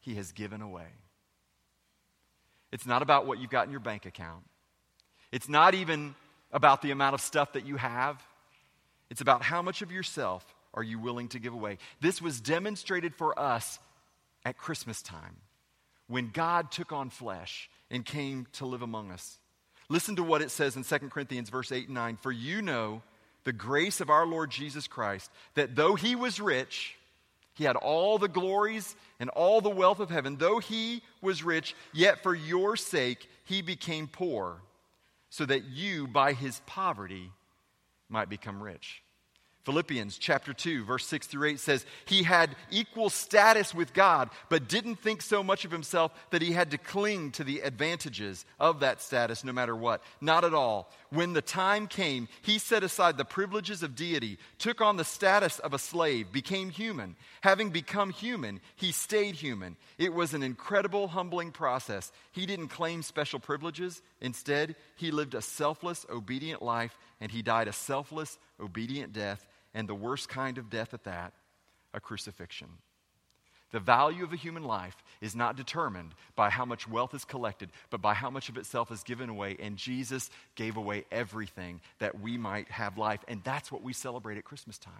he 0.00 0.14
has 0.14 0.32
given 0.32 0.62
away. 0.62 0.88
It's 2.72 2.86
not 2.86 3.02
about 3.02 3.26
what 3.26 3.38
you've 3.38 3.50
got 3.50 3.66
in 3.66 3.70
your 3.70 3.80
bank 3.80 4.06
account. 4.06 4.44
It's 5.32 5.48
not 5.48 5.74
even 5.74 6.14
about 6.52 6.82
the 6.82 6.90
amount 6.90 7.14
of 7.14 7.20
stuff 7.20 7.52
that 7.52 7.66
you 7.66 7.76
have. 7.76 8.20
It's 9.10 9.20
about 9.20 9.42
how 9.42 9.62
much 9.62 9.82
of 9.82 9.92
yourself 9.92 10.44
are 10.72 10.82
you 10.82 10.98
willing 10.98 11.28
to 11.28 11.38
give 11.38 11.52
away? 11.52 11.78
This 12.00 12.22
was 12.22 12.40
demonstrated 12.40 13.14
for 13.14 13.38
us 13.38 13.78
at 14.44 14.56
Christmas 14.56 15.02
time 15.02 15.36
when 16.06 16.30
God 16.30 16.70
took 16.70 16.92
on 16.92 17.10
flesh 17.10 17.68
and 17.90 18.04
came 18.04 18.46
to 18.54 18.66
live 18.66 18.82
among 18.82 19.10
us. 19.10 19.38
Listen 19.88 20.16
to 20.16 20.22
what 20.22 20.42
it 20.42 20.50
says 20.50 20.76
in 20.76 20.84
2 20.84 20.98
Corinthians 21.08 21.50
verse 21.50 21.72
8 21.72 21.86
and 21.86 21.94
9. 21.94 22.18
For 22.20 22.30
you 22.30 22.62
know 22.62 23.02
the 23.44 23.52
grace 23.52 24.00
of 24.00 24.10
our 24.10 24.26
Lord 24.26 24.50
Jesus 24.50 24.86
Christ, 24.86 25.30
that 25.54 25.74
though 25.74 25.96
he 25.96 26.14
was 26.14 26.40
rich, 26.40 26.96
he 27.60 27.66
had 27.66 27.76
all 27.76 28.16
the 28.16 28.26
glories 28.26 28.96
and 29.18 29.28
all 29.28 29.60
the 29.60 29.68
wealth 29.68 30.00
of 30.00 30.08
heaven. 30.08 30.38
Though 30.38 30.60
he 30.60 31.02
was 31.20 31.42
rich, 31.42 31.76
yet 31.92 32.22
for 32.22 32.34
your 32.34 32.74
sake 32.74 33.28
he 33.44 33.60
became 33.60 34.08
poor, 34.08 34.62
so 35.28 35.44
that 35.44 35.64
you, 35.64 36.06
by 36.06 36.32
his 36.32 36.62
poverty, 36.64 37.30
might 38.08 38.30
become 38.30 38.62
rich. 38.62 39.02
Philippians 39.64 40.16
chapter 40.16 40.54
2, 40.54 40.84
verse 40.84 41.06
6 41.06 41.26
through 41.26 41.50
8 41.50 41.60
says, 41.60 41.84
He 42.06 42.22
had 42.22 42.56
equal 42.70 43.10
status 43.10 43.74
with 43.74 43.92
God, 43.92 44.30
but 44.48 44.68
didn't 44.68 44.96
think 44.96 45.20
so 45.20 45.42
much 45.42 45.66
of 45.66 45.70
himself 45.70 46.12
that 46.30 46.40
he 46.40 46.52
had 46.52 46.70
to 46.70 46.78
cling 46.78 47.30
to 47.32 47.44
the 47.44 47.60
advantages 47.60 48.46
of 48.58 48.80
that 48.80 49.02
status 49.02 49.44
no 49.44 49.52
matter 49.52 49.76
what. 49.76 50.02
Not 50.20 50.44
at 50.44 50.54
all. 50.54 50.90
When 51.10 51.34
the 51.34 51.42
time 51.42 51.88
came, 51.88 52.28
he 52.40 52.58
set 52.58 52.82
aside 52.82 53.18
the 53.18 53.24
privileges 53.24 53.82
of 53.82 53.94
deity, 53.94 54.38
took 54.58 54.80
on 54.80 54.96
the 54.96 55.04
status 55.04 55.58
of 55.58 55.74
a 55.74 55.78
slave, 55.78 56.32
became 56.32 56.70
human. 56.70 57.16
Having 57.42 57.70
become 57.70 58.10
human, 58.10 58.60
he 58.76 58.92
stayed 58.92 59.34
human. 59.34 59.76
It 59.98 60.14
was 60.14 60.32
an 60.32 60.42
incredible, 60.42 61.08
humbling 61.08 61.52
process. 61.52 62.12
He 62.32 62.46
didn't 62.46 62.68
claim 62.68 63.02
special 63.02 63.40
privileges. 63.40 64.00
Instead, 64.22 64.76
he 64.96 65.10
lived 65.10 65.34
a 65.34 65.42
selfless, 65.42 66.06
obedient 66.08 66.62
life, 66.62 66.96
and 67.20 67.30
he 67.30 67.42
died 67.42 67.68
a 67.68 67.72
selfless, 67.72 68.38
obedient 68.60 69.12
death 69.12 69.46
and 69.74 69.88
the 69.88 69.94
worst 69.94 70.28
kind 70.28 70.58
of 70.58 70.70
death 70.70 70.94
at 70.94 71.04
that 71.04 71.32
a 71.92 72.00
crucifixion. 72.00 72.68
The 73.72 73.80
value 73.80 74.24
of 74.24 74.32
a 74.32 74.36
human 74.36 74.64
life 74.64 74.96
is 75.20 75.36
not 75.36 75.56
determined 75.56 76.12
by 76.34 76.50
how 76.50 76.64
much 76.64 76.88
wealth 76.88 77.14
is 77.14 77.24
collected, 77.24 77.70
but 77.88 78.02
by 78.02 78.14
how 78.14 78.30
much 78.30 78.48
of 78.48 78.56
itself 78.56 78.90
is 78.90 79.04
given 79.04 79.28
away. 79.28 79.56
And 79.60 79.76
Jesus 79.76 80.28
gave 80.56 80.76
away 80.76 81.04
everything 81.12 81.80
that 82.00 82.20
we 82.20 82.36
might 82.36 82.68
have 82.70 82.98
life. 82.98 83.20
And 83.28 83.42
that's 83.44 83.70
what 83.70 83.82
we 83.82 83.92
celebrate 83.92 84.38
at 84.38 84.44
Christmas 84.44 84.76
time. 84.76 84.92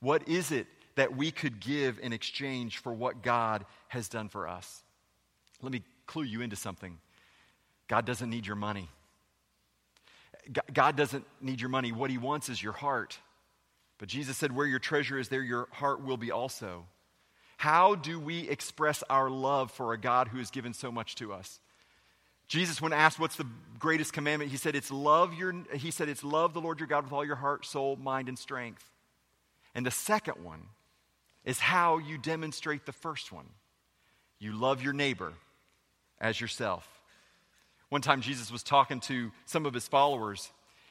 What 0.00 0.28
is 0.28 0.52
it 0.52 0.66
that 0.96 1.16
we 1.16 1.30
could 1.30 1.60
give 1.60 1.98
in 2.00 2.12
exchange 2.12 2.78
for 2.78 2.92
what 2.92 3.22
God 3.22 3.64
has 3.88 4.08
done 4.08 4.28
for 4.28 4.46
us? 4.46 4.82
Let 5.62 5.72
me 5.72 5.82
clue 6.06 6.24
you 6.24 6.42
into 6.42 6.56
something 6.56 6.98
God 7.88 8.06
doesn't 8.06 8.30
need 8.30 8.46
your 8.46 8.56
money. 8.56 8.88
God 10.72 10.96
doesn't 10.96 11.24
need 11.40 11.60
your 11.60 11.70
money. 11.70 11.92
What 11.92 12.10
He 12.10 12.18
wants 12.18 12.48
is 12.48 12.62
your 12.62 12.72
heart. 12.72 13.18
But 13.98 14.08
Jesus 14.08 14.36
said, 14.36 14.54
Where 14.54 14.66
your 14.66 14.78
treasure 14.78 15.18
is, 15.18 15.28
there 15.28 15.42
your 15.42 15.68
heart 15.72 16.02
will 16.02 16.16
be 16.16 16.30
also. 16.30 16.86
How 17.56 17.94
do 17.94 18.18
we 18.18 18.48
express 18.48 19.02
our 19.08 19.30
love 19.30 19.70
for 19.70 19.92
a 19.92 19.98
God 19.98 20.28
who 20.28 20.38
has 20.38 20.50
given 20.50 20.74
so 20.74 20.90
much 20.90 21.14
to 21.16 21.32
us? 21.32 21.60
Jesus, 22.46 22.80
when 22.80 22.92
asked 22.92 23.18
what's 23.18 23.36
the 23.36 23.46
greatest 23.78 24.12
commandment, 24.12 24.50
he 24.50 24.56
said, 24.56 24.76
It's 24.76 24.90
love 24.90 25.34
your 25.34 25.54
he 25.74 25.90
said, 25.90 26.08
It's 26.08 26.24
love 26.24 26.52
the 26.52 26.60
Lord 26.60 26.80
your 26.80 26.86
God 26.86 27.04
with 27.04 27.12
all 27.12 27.24
your 27.24 27.36
heart, 27.36 27.64
soul, 27.64 27.96
mind, 27.96 28.28
and 28.28 28.38
strength. 28.38 28.84
And 29.74 29.84
the 29.84 29.90
second 29.90 30.44
one 30.44 30.62
is 31.44 31.58
how 31.58 31.98
you 31.98 32.18
demonstrate 32.18 32.86
the 32.86 32.92
first 32.92 33.32
one. 33.32 33.46
You 34.38 34.52
love 34.52 34.82
your 34.82 34.92
neighbor 34.92 35.32
as 36.20 36.40
yourself. 36.40 36.88
One 37.88 38.00
time 38.00 38.20
Jesus 38.20 38.50
was 38.50 38.62
talking 38.62 39.00
to 39.00 39.30
some 39.46 39.66
of 39.66 39.74
his 39.74 39.86
followers 39.86 40.50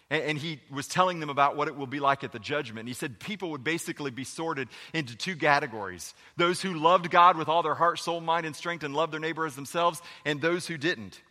and, 0.10 0.38
he 0.38 0.60
was 0.72 0.88
telling 0.88 1.20
them 1.20 1.30
about 1.30 1.56
what 1.56 1.68
it 1.68 1.76
will 1.76 1.88
be 1.88 2.00
like 2.00 2.24
at 2.24 2.32
the 2.32 2.40
judgment. 2.40 2.88
he 2.88 2.94
said 2.94 3.20
people 3.20 3.52
would 3.52 3.64
basically 3.64 4.12
be 4.12 4.24
sorted 4.24 4.68
into 4.94 5.16
two 5.16 5.36
categories 5.36 6.14
those 6.38 6.62
who 6.62 6.74
loved 6.74 7.10
God 7.10 7.38
with 7.38 7.48
all 7.48 7.64
their 7.64 7.74
heart, 7.74 8.00
soul, 8.00 8.22
mind, 8.22 8.46
and 8.46 8.56
strength 8.56 8.84
and 8.84 8.94
loved 8.94 9.12
their 9.12 9.20
neighbor 9.20 9.46
as 9.46 9.56
themselves, 9.56 10.02
and 10.26 10.40
those 10.40 10.68
who 10.68 10.78
didn't. 10.78 11.22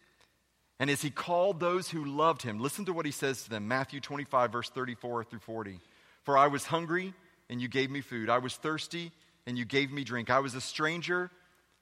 And 0.81 0.91
as 0.91 1.01
he 1.01 1.11
called 1.11 1.61
those 1.61 1.89
who 1.89 2.05
loved 2.05 2.43
him, 2.43 2.59
listen 2.59 2.87
to 2.87 2.93
what 2.93 3.07
he 3.07 3.13
says 3.13 3.45
to 3.45 3.51
them 3.51 3.69
Matthew 3.69 4.01
25, 4.01 4.51
verse 4.51 4.71
34 4.71 5.25
through 5.25 5.39
40. 5.41 5.79
For 6.25 6.37
I 6.37 6.49
was 6.49 6.65
hungry, 6.65 7.15
and 7.49 7.61
you 7.61 7.69
gave 7.69 7.91
me 7.91 8.01
food. 8.01 8.29
I 8.29 8.39
was 8.39 8.57
thirsty, 8.57 9.13
and 9.47 9.57
you 9.57 9.65
gave 9.65 9.93
me 9.93 10.03
drink. 10.03 10.29
I 10.31 10.41
was 10.41 10.55
a 10.55 10.61
stranger, 10.61 11.31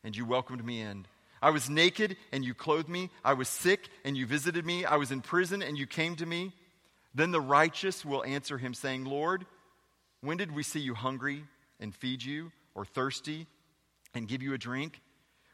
and 0.04 0.14
you 0.14 0.26
welcomed 0.26 0.64
me 0.64 0.80
in. 0.82 1.06
I 1.42 1.50
was 1.50 1.70
naked, 1.70 2.16
and 2.32 2.44
you 2.44 2.54
clothed 2.54 2.88
me. 2.88 3.10
I 3.24 3.32
was 3.32 3.48
sick, 3.48 3.88
and 4.04 4.16
you 4.16 4.26
visited 4.26 4.66
me. 4.66 4.84
I 4.84 4.96
was 4.96 5.10
in 5.10 5.22
prison, 5.22 5.62
and 5.62 5.78
you 5.78 5.86
came 5.86 6.16
to 6.16 6.26
me. 6.26 6.52
Then 7.14 7.30
the 7.30 7.40
righteous 7.40 8.04
will 8.04 8.24
answer 8.24 8.58
him, 8.58 8.74
saying, 8.74 9.04
Lord, 9.04 9.46
when 10.20 10.36
did 10.36 10.52
we 10.52 10.62
see 10.62 10.80
you 10.80 10.94
hungry 10.94 11.44
and 11.80 11.94
feed 11.94 12.22
you, 12.22 12.52
or 12.74 12.84
thirsty 12.84 13.46
and 14.14 14.28
give 14.28 14.42
you 14.42 14.54
a 14.54 14.58
drink? 14.58 15.00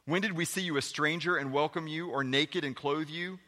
When 0.06 0.22
did 0.22 0.32
we 0.32 0.44
see 0.44 0.62
you 0.62 0.76
a 0.76 0.82
stranger 0.82 1.36
and 1.36 1.52
welcome 1.52 1.86
you, 1.86 2.10
or 2.10 2.24
naked 2.24 2.64
and 2.64 2.74
clothe 2.74 3.08
you? 3.08 3.38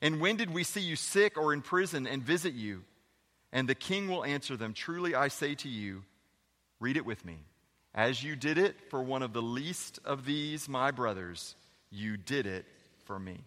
And 0.00 0.20
when 0.20 0.36
did 0.36 0.52
we 0.52 0.64
see 0.64 0.80
you 0.80 0.96
sick 0.96 1.38
or 1.38 1.52
in 1.52 1.62
prison 1.62 2.06
and 2.06 2.22
visit 2.22 2.54
you? 2.54 2.84
And 3.52 3.68
the 3.68 3.74
king 3.74 4.08
will 4.08 4.24
answer 4.24 4.56
them, 4.56 4.74
Truly 4.74 5.14
I 5.14 5.28
say 5.28 5.54
to 5.56 5.68
you, 5.68 6.02
read 6.80 6.96
it 6.96 7.06
with 7.06 7.24
me. 7.24 7.38
As 7.94 8.22
you 8.22 8.36
did 8.36 8.58
it 8.58 8.76
for 8.90 9.02
one 9.02 9.22
of 9.22 9.32
the 9.32 9.42
least 9.42 9.98
of 10.04 10.26
these, 10.26 10.68
my 10.68 10.90
brothers, 10.90 11.54
you 11.90 12.16
did 12.16 12.46
it 12.46 12.64
for 13.04 13.18
me. 13.18 13.38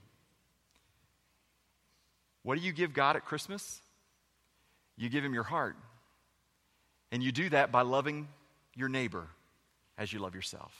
What 2.43 2.57
do 2.57 2.63
you 2.63 2.71
give 2.71 2.93
God 2.93 3.15
at 3.15 3.25
Christmas? 3.25 3.81
You 4.97 5.09
give 5.09 5.23
him 5.23 5.33
your 5.33 5.43
heart. 5.43 5.75
And 7.11 7.23
you 7.23 7.31
do 7.31 7.49
that 7.49 7.71
by 7.71 7.81
loving 7.81 8.27
your 8.75 8.89
neighbor 8.89 9.27
as 9.97 10.11
you 10.13 10.19
love 10.19 10.35
yourself. 10.35 10.73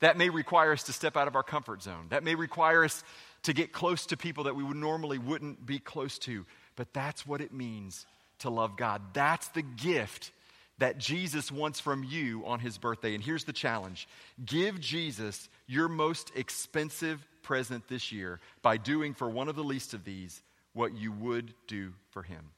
That 0.00 0.18
may 0.18 0.28
require 0.28 0.72
us 0.72 0.84
to 0.84 0.92
step 0.92 1.16
out 1.16 1.28
of 1.28 1.36
our 1.36 1.42
comfort 1.42 1.82
zone. 1.82 2.06
That 2.10 2.24
may 2.24 2.34
require 2.34 2.84
us 2.84 3.02
to 3.44 3.52
get 3.52 3.72
close 3.72 4.06
to 4.06 4.16
people 4.16 4.44
that 4.44 4.56
we 4.56 4.64
would 4.64 4.76
normally 4.76 5.18
wouldn't 5.18 5.64
be 5.64 5.78
close 5.78 6.18
to. 6.20 6.44
But 6.74 6.92
that's 6.92 7.26
what 7.26 7.40
it 7.40 7.52
means 7.52 8.04
to 8.40 8.50
love 8.50 8.76
God. 8.76 9.00
That's 9.14 9.48
the 9.48 9.62
gift 9.62 10.32
that 10.78 10.98
Jesus 10.98 11.50
wants 11.50 11.80
from 11.80 12.04
you 12.04 12.44
on 12.46 12.60
his 12.60 12.78
birthday. 12.78 13.14
And 13.14 13.24
here's 13.24 13.44
the 13.44 13.52
challenge 13.52 14.08
give 14.44 14.80
Jesus 14.80 15.48
your 15.66 15.88
most 15.88 16.30
expensive 16.34 17.26
present 17.42 17.88
this 17.88 18.12
year 18.12 18.40
by 18.62 18.76
doing 18.76 19.14
for 19.14 19.28
one 19.28 19.48
of 19.48 19.56
the 19.56 19.64
least 19.64 19.94
of 19.94 20.04
these 20.04 20.42
what 20.72 20.94
you 20.94 21.12
would 21.12 21.54
do 21.66 21.92
for 22.10 22.22
him. 22.22 22.50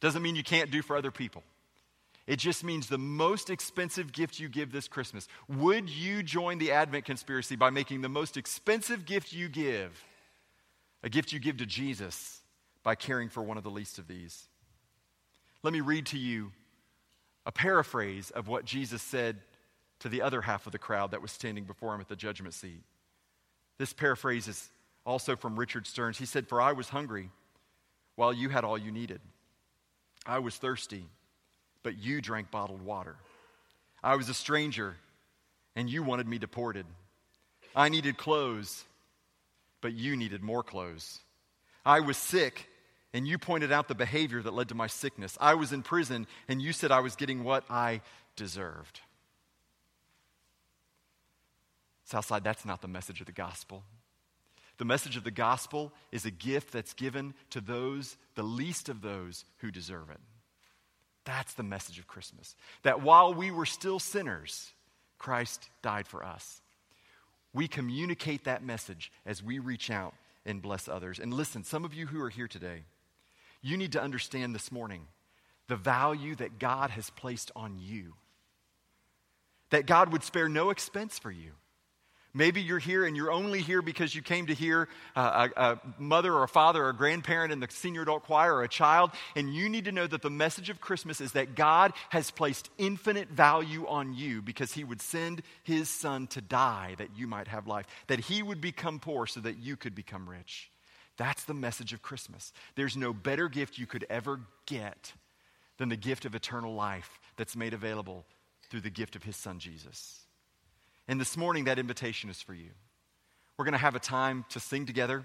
Doesn't 0.00 0.22
mean 0.22 0.36
you 0.36 0.42
can't 0.42 0.70
do 0.70 0.82
for 0.82 0.96
other 0.96 1.10
people. 1.10 1.42
It 2.26 2.38
just 2.38 2.64
means 2.64 2.88
the 2.88 2.98
most 2.98 3.50
expensive 3.50 4.10
gift 4.10 4.40
you 4.40 4.48
give 4.48 4.72
this 4.72 4.88
Christmas. 4.88 5.28
Would 5.46 5.90
you 5.90 6.22
join 6.22 6.58
the 6.58 6.72
Advent 6.72 7.04
conspiracy 7.04 7.54
by 7.54 7.70
making 7.70 8.00
the 8.00 8.08
most 8.08 8.36
expensive 8.36 9.04
gift 9.04 9.32
you 9.32 9.48
give 9.48 10.02
a 11.02 11.10
gift 11.10 11.32
you 11.32 11.38
give 11.38 11.58
to 11.58 11.66
Jesus 11.66 12.40
by 12.82 12.94
caring 12.94 13.28
for 13.28 13.42
one 13.42 13.58
of 13.58 13.62
the 13.62 13.70
least 13.70 13.98
of 13.98 14.08
these? 14.08 14.48
Let 15.62 15.72
me 15.72 15.80
read 15.80 16.06
to 16.06 16.18
you 16.18 16.52
a 17.46 17.52
paraphrase 17.52 18.30
of 18.30 18.48
what 18.48 18.64
Jesus 18.64 19.02
said 19.02 19.38
to 20.00 20.08
the 20.08 20.22
other 20.22 20.42
half 20.42 20.66
of 20.66 20.72
the 20.72 20.78
crowd 20.78 21.12
that 21.12 21.22
was 21.22 21.32
standing 21.32 21.64
before 21.64 21.94
him 21.94 22.00
at 22.00 22.08
the 22.08 22.16
judgment 22.16 22.54
seat. 22.54 22.82
This 23.78 23.92
paraphrase 23.92 24.48
is 24.48 24.68
also 25.04 25.36
from 25.36 25.58
Richard 25.58 25.86
Stearns. 25.86 26.18
He 26.18 26.26
said, 26.26 26.48
For 26.48 26.60
I 26.60 26.72
was 26.72 26.88
hungry 26.88 27.30
while 28.16 28.32
you 28.32 28.48
had 28.48 28.64
all 28.64 28.78
you 28.78 28.90
needed. 28.90 29.20
I 30.26 30.38
was 30.38 30.56
thirsty, 30.56 31.04
but 31.82 31.98
you 31.98 32.20
drank 32.20 32.50
bottled 32.50 32.82
water. 32.82 33.16
I 34.02 34.16
was 34.16 34.28
a 34.28 34.34
stranger, 34.34 34.96
and 35.76 35.88
you 35.88 36.02
wanted 36.02 36.28
me 36.28 36.38
deported. 36.38 36.86
I 37.74 37.88
needed 37.88 38.16
clothes, 38.16 38.84
but 39.80 39.92
you 39.92 40.16
needed 40.16 40.42
more 40.42 40.62
clothes. 40.62 41.18
I 41.84 42.00
was 42.00 42.16
sick, 42.16 42.68
and 43.14 43.28
you 43.28 43.38
pointed 43.38 43.70
out 43.70 43.86
the 43.86 43.94
behavior 43.94 44.42
that 44.42 44.52
led 44.52 44.68
to 44.68 44.74
my 44.74 44.88
sickness. 44.88 45.38
I 45.40 45.54
was 45.54 45.72
in 45.72 45.82
prison, 45.82 46.26
and 46.48 46.60
you 46.60 46.72
said 46.72 46.90
I 46.90 47.00
was 47.00 47.14
getting 47.14 47.44
what 47.44 47.64
I 47.70 48.02
deserved. 48.34 49.00
Southside, 52.04 52.42
that's 52.42 52.66
not 52.66 52.82
the 52.82 52.88
message 52.88 53.20
of 53.20 53.26
the 53.26 53.32
gospel. 53.32 53.84
The 54.78 54.84
message 54.84 55.16
of 55.16 55.22
the 55.22 55.30
gospel 55.30 55.92
is 56.10 56.26
a 56.26 56.30
gift 56.32 56.72
that's 56.72 56.92
given 56.92 57.34
to 57.50 57.60
those, 57.60 58.16
the 58.34 58.42
least 58.42 58.88
of 58.88 59.00
those 59.00 59.44
who 59.58 59.70
deserve 59.70 60.10
it. 60.10 60.20
That's 61.24 61.54
the 61.54 61.62
message 61.62 62.00
of 62.00 62.08
Christmas. 62.08 62.56
That 62.82 63.00
while 63.00 63.32
we 63.32 63.52
were 63.52 63.64
still 63.64 64.00
sinners, 64.00 64.72
Christ 65.18 65.70
died 65.82 66.08
for 66.08 66.24
us. 66.24 66.60
We 67.52 67.68
communicate 67.68 68.44
that 68.44 68.64
message 68.64 69.12
as 69.24 69.40
we 69.40 69.60
reach 69.60 69.88
out 69.88 70.14
and 70.44 70.60
bless 70.60 70.88
others. 70.88 71.20
And 71.20 71.32
listen, 71.32 71.62
some 71.62 71.84
of 71.84 71.94
you 71.94 72.08
who 72.08 72.20
are 72.20 72.28
here 72.28 72.48
today, 72.48 72.82
you 73.64 73.76
need 73.76 73.92
to 73.92 74.02
understand 74.02 74.54
this 74.54 74.70
morning 74.70 75.06
the 75.66 75.76
value 75.76 76.34
that 76.36 76.58
God 76.58 76.90
has 76.90 77.10
placed 77.10 77.50
on 77.56 77.78
you. 77.78 78.14
That 79.70 79.86
God 79.86 80.12
would 80.12 80.22
spare 80.22 80.48
no 80.48 80.70
expense 80.70 81.18
for 81.18 81.30
you 81.30 81.52
Maybe 82.36 82.60
you're 82.60 82.80
here 82.80 83.04
and 83.04 83.16
you're 83.16 83.30
only 83.30 83.62
here 83.62 83.80
because 83.80 84.12
you 84.12 84.20
came 84.20 84.46
to 84.46 84.54
hear 84.54 84.88
a, 85.14 85.50
a, 85.56 85.80
mother 85.98 86.34
or 86.34 86.42
a 86.42 86.48
father 86.48 86.84
or 86.84 86.88
a 86.88 86.94
grandparent 86.94 87.52
in 87.52 87.60
the 87.60 87.68
senior 87.70 88.02
adult 88.02 88.24
choir 88.24 88.56
or 88.56 88.64
a 88.64 88.68
child, 88.68 89.12
and 89.36 89.54
you 89.54 89.68
need 89.68 89.84
to 89.84 89.92
know 89.92 90.08
that 90.08 90.20
the 90.20 90.30
message 90.30 90.68
of 90.68 90.80
Christmas 90.80 91.20
is 91.20 91.32
that 91.32 91.54
God 91.54 91.92
has 92.08 92.32
placed 92.32 92.70
infinite 92.76 93.28
value 93.28 93.86
on 93.86 94.14
you 94.14 94.42
because 94.42 94.72
He 94.72 94.82
would 94.82 95.00
send 95.00 95.42
His 95.62 95.88
Son 95.88 96.26
to 96.28 96.40
die 96.40 96.96
that 96.98 97.16
you 97.16 97.28
might 97.28 97.46
have 97.46 97.68
life, 97.68 97.86
that 98.08 98.18
He 98.18 98.42
would 98.42 98.60
become 98.60 98.98
poor 98.98 99.28
so 99.28 99.38
that 99.38 99.58
you 99.58 99.76
could 99.76 99.94
become 99.94 100.28
rich. 100.28 100.72
That's 101.16 101.44
the 101.44 101.54
message 101.54 101.92
of 101.92 102.02
Christmas. 102.02 102.52
There's 102.74 102.96
no 102.96 103.12
better 103.12 103.48
gift 103.48 103.78
you 103.78 103.86
could 103.86 104.04
ever 104.10 104.40
get 104.66 105.12
than 105.78 105.88
the 105.88 105.96
gift 105.96 106.24
of 106.24 106.34
eternal 106.34 106.74
life 106.74 107.20
that's 107.36 107.56
made 107.56 107.74
available 107.74 108.24
through 108.70 108.80
the 108.80 108.90
gift 108.90 109.16
of 109.16 109.22
His 109.22 109.36
Son, 109.36 109.58
Jesus. 109.58 110.20
And 111.06 111.20
this 111.20 111.36
morning, 111.36 111.64
that 111.64 111.78
invitation 111.78 112.30
is 112.30 112.40
for 112.40 112.54
you. 112.54 112.70
We're 113.56 113.64
going 113.64 113.72
to 113.72 113.78
have 113.78 113.94
a 113.94 114.00
time 114.00 114.44
to 114.50 114.60
sing 114.60 114.86
together. 114.86 115.24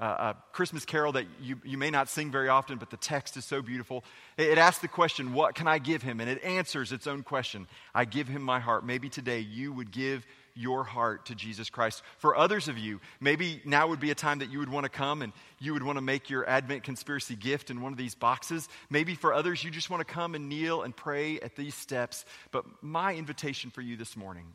Uh, 0.00 0.34
a 0.34 0.36
Christmas 0.52 0.84
carol 0.84 1.10
that 1.12 1.26
you, 1.42 1.60
you 1.64 1.76
may 1.76 1.90
not 1.90 2.08
sing 2.08 2.30
very 2.30 2.48
often, 2.48 2.78
but 2.78 2.88
the 2.88 2.96
text 2.96 3.36
is 3.36 3.44
so 3.44 3.60
beautiful. 3.60 4.04
It, 4.36 4.50
it 4.50 4.58
asks 4.58 4.80
the 4.80 4.86
question, 4.86 5.32
What 5.32 5.56
can 5.56 5.66
I 5.66 5.78
give 5.78 6.02
him? 6.02 6.20
And 6.20 6.30
it 6.30 6.42
answers 6.44 6.92
its 6.92 7.08
own 7.08 7.24
question 7.24 7.66
I 7.94 8.04
give 8.04 8.28
him 8.28 8.42
my 8.42 8.60
heart. 8.60 8.86
Maybe 8.86 9.08
today 9.08 9.40
you 9.40 9.72
would 9.72 9.90
give 9.90 10.24
your 10.54 10.84
heart 10.84 11.26
to 11.26 11.34
Jesus 11.34 11.70
Christ. 11.70 12.02
For 12.18 12.36
others 12.36 12.68
of 12.68 12.76
you, 12.78 13.00
maybe 13.20 13.62
now 13.64 13.88
would 13.88 14.00
be 14.00 14.10
a 14.10 14.14
time 14.14 14.40
that 14.40 14.50
you 14.50 14.58
would 14.58 14.68
want 14.68 14.84
to 14.84 14.90
come 14.90 15.22
and 15.22 15.32
you 15.60 15.72
would 15.72 15.84
want 15.84 15.96
to 15.96 16.02
make 16.02 16.30
your 16.30 16.48
Advent 16.48 16.82
conspiracy 16.82 17.36
gift 17.36 17.70
in 17.70 17.80
one 17.80 17.92
of 17.92 17.98
these 17.98 18.14
boxes. 18.14 18.68
Maybe 18.90 19.14
for 19.14 19.32
others, 19.32 19.62
you 19.62 19.70
just 19.70 19.88
want 19.88 20.06
to 20.06 20.12
come 20.12 20.34
and 20.34 20.48
kneel 20.48 20.82
and 20.82 20.94
pray 20.94 21.38
at 21.40 21.54
these 21.54 21.76
steps. 21.76 22.24
But 22.50 22.64
my 22.82 23.14
invitation 23.14 23.70
for 23.70 23.82
you 23.82 23.96
this 23.96 24.16
morning 24.16 24.46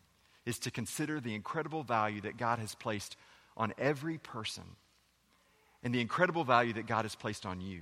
is 0.45 0.59
to 0.59 0.71
consider 0.71 1.19
the 1.19 1.35
incredible 1.35 1.83
value 1.83 2.21
that 2.21 2.37
God 2.37 2.59
has 2.59 2.75
placed 2.75 3.15
on 3.55 3.73
every 3.77 4.17
person 4.17 4.63
and 5.83 5.93
the 5.93 6.01
incredible 6.01 6.43
value 6.43 6.73
that 6.73 6.87
God 6.87 7.03
has 7.03 7.15
placed 7.15 7.45
on 7.45 7.59
you. 7.59 7.81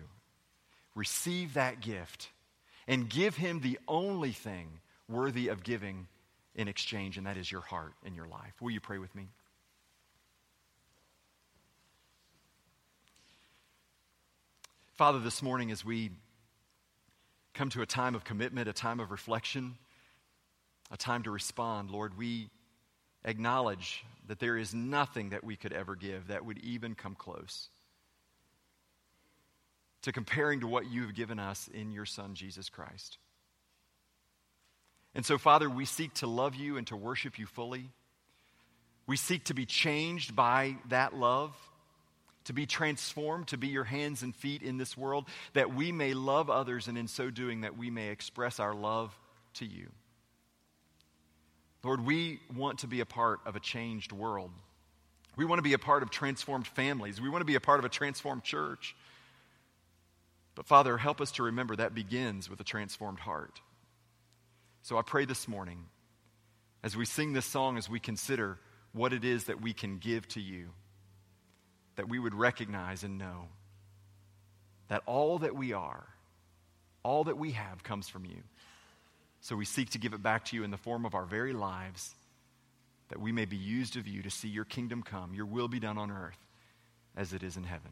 Receive 0.95 1.53
that 1.53 1.79
gift 1.79 2.29
and 2.87 3.07
give 3.07 3.35
Him 3.35 3.61
the 3.61 3.79
only 3.87 4.31
thing 4.31 4.79
worthy 5.07 5.49
of 5.49 5.63
giving 5.63 6.07
in 6.55 6.67
exchange, 6.67 7.17
and 7.17 7.27
that 7.27 7.37
is 7.37 7.49
your 7.49 7.61
heart 7.61 7.93
and 8.05 8.15
your 8.15 8.27
life. 8.27 8.53
Will 8.59 8.71
you 8.71 8.81
pray 8.81 8.97
with 8.97 9.13
me? 9.15 9.27
Father, 14.95 15.19
this 15.19 15.41
morning 15.41 15.71
as 15.71 15.85
we 15.85 16.11
come 17.53 17.69
to 17.69 17.81
a 17.81 17.85
time 17.85 18.15
of 18.15 18.23
commitment, 18.23 18.67
a 18.67 18.73
time 18.73 18.99
of 18.99 19.11
reflection, 19.11 19.75
a 20.91 20.97
time 20.97 21.23
to 21.23 21.31
respond, 21.31 21.89
Lord, 21.89 22.17
we 22.17 22.49
acknowledge 23.23 24.03
that 24.27 24.39
there 24.39 24.57
is 24.57 24.73
nothing 24.73 25.29
that 25.29 25.43
we 25.43 25.55
could 25.55 25.73
ever 25.73 25.95
give 25.95 26.27
that 26.27 26.45
would 26.45 26.59
even 26.59 26.95
come 26.95 27.15
close 27.15 27.69
to 30.03 30.11
comparing 30.11 30.61
to 30.61 30.67
what 30.67 30.89
you've 30.89 31.13
given 31.13 31.39
us 31.39 31.69
in 31.73 31.91
your 31.91 32.05
Son, 32.05 32.33
Jesus 32.33 32.69
Christ. 32.69 33.17
And 35.13 35.25
so, 35.25 35.37
Father, 35.37 35.69
we 35.69 35.85
seek 35.85 36.13
to 36.15 36.27
love 36.27 36.55
you 36.55 36.77
and 36.77 36.87
to 36.87 36.95
worship 36.95 37.37
you 37.37 37.45
fully. 37.45 37.89
We 39.07 39.17
seek 39.17 39.45
to 39.45 39.53
be 39.53 39.65
changed 39.65 40.35
by 40.35 40.77
that 40.89 41.13
love, 41.13 41.53
to 42.45 42.53
be 42.53 42.65
transformed, 42.65 43.47
to 43.47 43.57
be 43.57 43.67
your 43.67 43.83
hands 43.83 44.23
and 44.23 44.35
feet 44.35 44.61
in 44.61 44.77
this 44.77 44.95
world, 44.95 45.25
that 45.53 45.73
we 45.73 45.91
may 45.91 46.13
love 46.13 46.49
others, 46.49 46.87
and 46.87 46.97
in 46.97 47.07
so 47.07 47.29
doing, 47.29 47.61
that 47.61 47.77
we 47.77 47.89
may 47.89 48.09
express 48.09 48.59
our 48.59 48.73
love 48.73 49.17
to 49.55 49.65
you. 49.65 49.89
Lord, 51.83 52.05
we 52.05 52.39
want 52.55 52.79
to 52.79 52.87
be 52.87 53.01
a 53.01 53.05
part 53.05 53.39
of 53.45 53.55
a 53.55 53.59
changed 53.59 54.11
world. 54.11 54.51
We 55.35 55.45
want 55.45 55.59
to 55.59 55.63
be 55.63 55.73
a 55.73 55.79
part 55.79 56.03
of 56.03 56.09
transformed 56.09 56.67
families. 56.67 57.19
We 57.19 57.29
want 57.29 57.41
to 57.41 57.45
be 57.45 57.55
a 57.55 57.61
part 57.61 57.79
of 57.79 57.85
a 57.85 57.89
transformed 57.89 58.43
church. 58.43 58.95
But 60.55 60.65
Father, 60.65 60.97
help 60.97 61.21
us 61.21 61.31
to 61.33 61.43
remember 61.43 61.75
that 61.75 61.95
begins 61.95 62.49
with 62.49 62.59
a 62.59 62.65
transformed 62.65 63.19
heart. 63.19 63.61
So 64.81 64.97
I 64.97 65.01
pray 65.01 65.25
this 65.25 65.47
morning, 65.47 65.85
as 66.83 66.97
we 66.97 67.05
sing 67.05 67.33
this 67.33 67.45
song, 67.45 67.77
as 67.77 67.89
we 67.89 67.99
consider 67.99 68.57
what 68.93 69.13
it 69.13 69.23
is 69.23 69.45
that 69.45 69.61
we 69.61 69.73
can 69.73 69.97
give 69.97 70.27
to 70.29 70.41
you, 70.41 70.69
that 71.95 72.09
we 72.09 72.19
would 72.19 72.33
recognize 72.33 73.03
and 73.03 73.17
know 73.17 73.47
that 74.87 75.03
all 75.05 75.39
that 75.39 75.55
we 75.55 75.71
are, 75.71 76.05
all 77.03 77.23
that 77.25 77.37
we 77.37 77.51
have 77.51 77.83
comes 77.83 78.09
from 78.09 78.25
you. 78.25 78.43
So 79.39 79.55
we 79.55 79.65
seek 79.65 79.91
to 79.91 79.97
give 79.97 80.13
it 80.13 80.21
back 80.21 80.45
to 80.45 80.55
you 80.55 80.63
in 80.63 80.71
the 80.71 80.77
form 80.77 81.05
of 81.05 81.15
our 81.15 81.25
very 81.25 81.53
lives, 81.53 82.13
that 83.09 83.19
we 83.19 83.31
may 83.31 83.45
be 83.45 83.57
used 83.57 83.97
of 83.97 84.07
you 84.07 84.21
to 84.23 84.29
see 84.29 84.47
your 84.47 84.65
kingdom 84.65 85.01
come, 85.01 85.33
your 85.33 85.45
will 85.45 85.67
be 85.67 85.79
done 85.79 85.97
on 85.97 86.11
earth 86.11 86.37
as 87.15 87.33
it 87.33 87.43
is 87.43 87.57
in 87.57 87.63
heaven. 87.63 87.91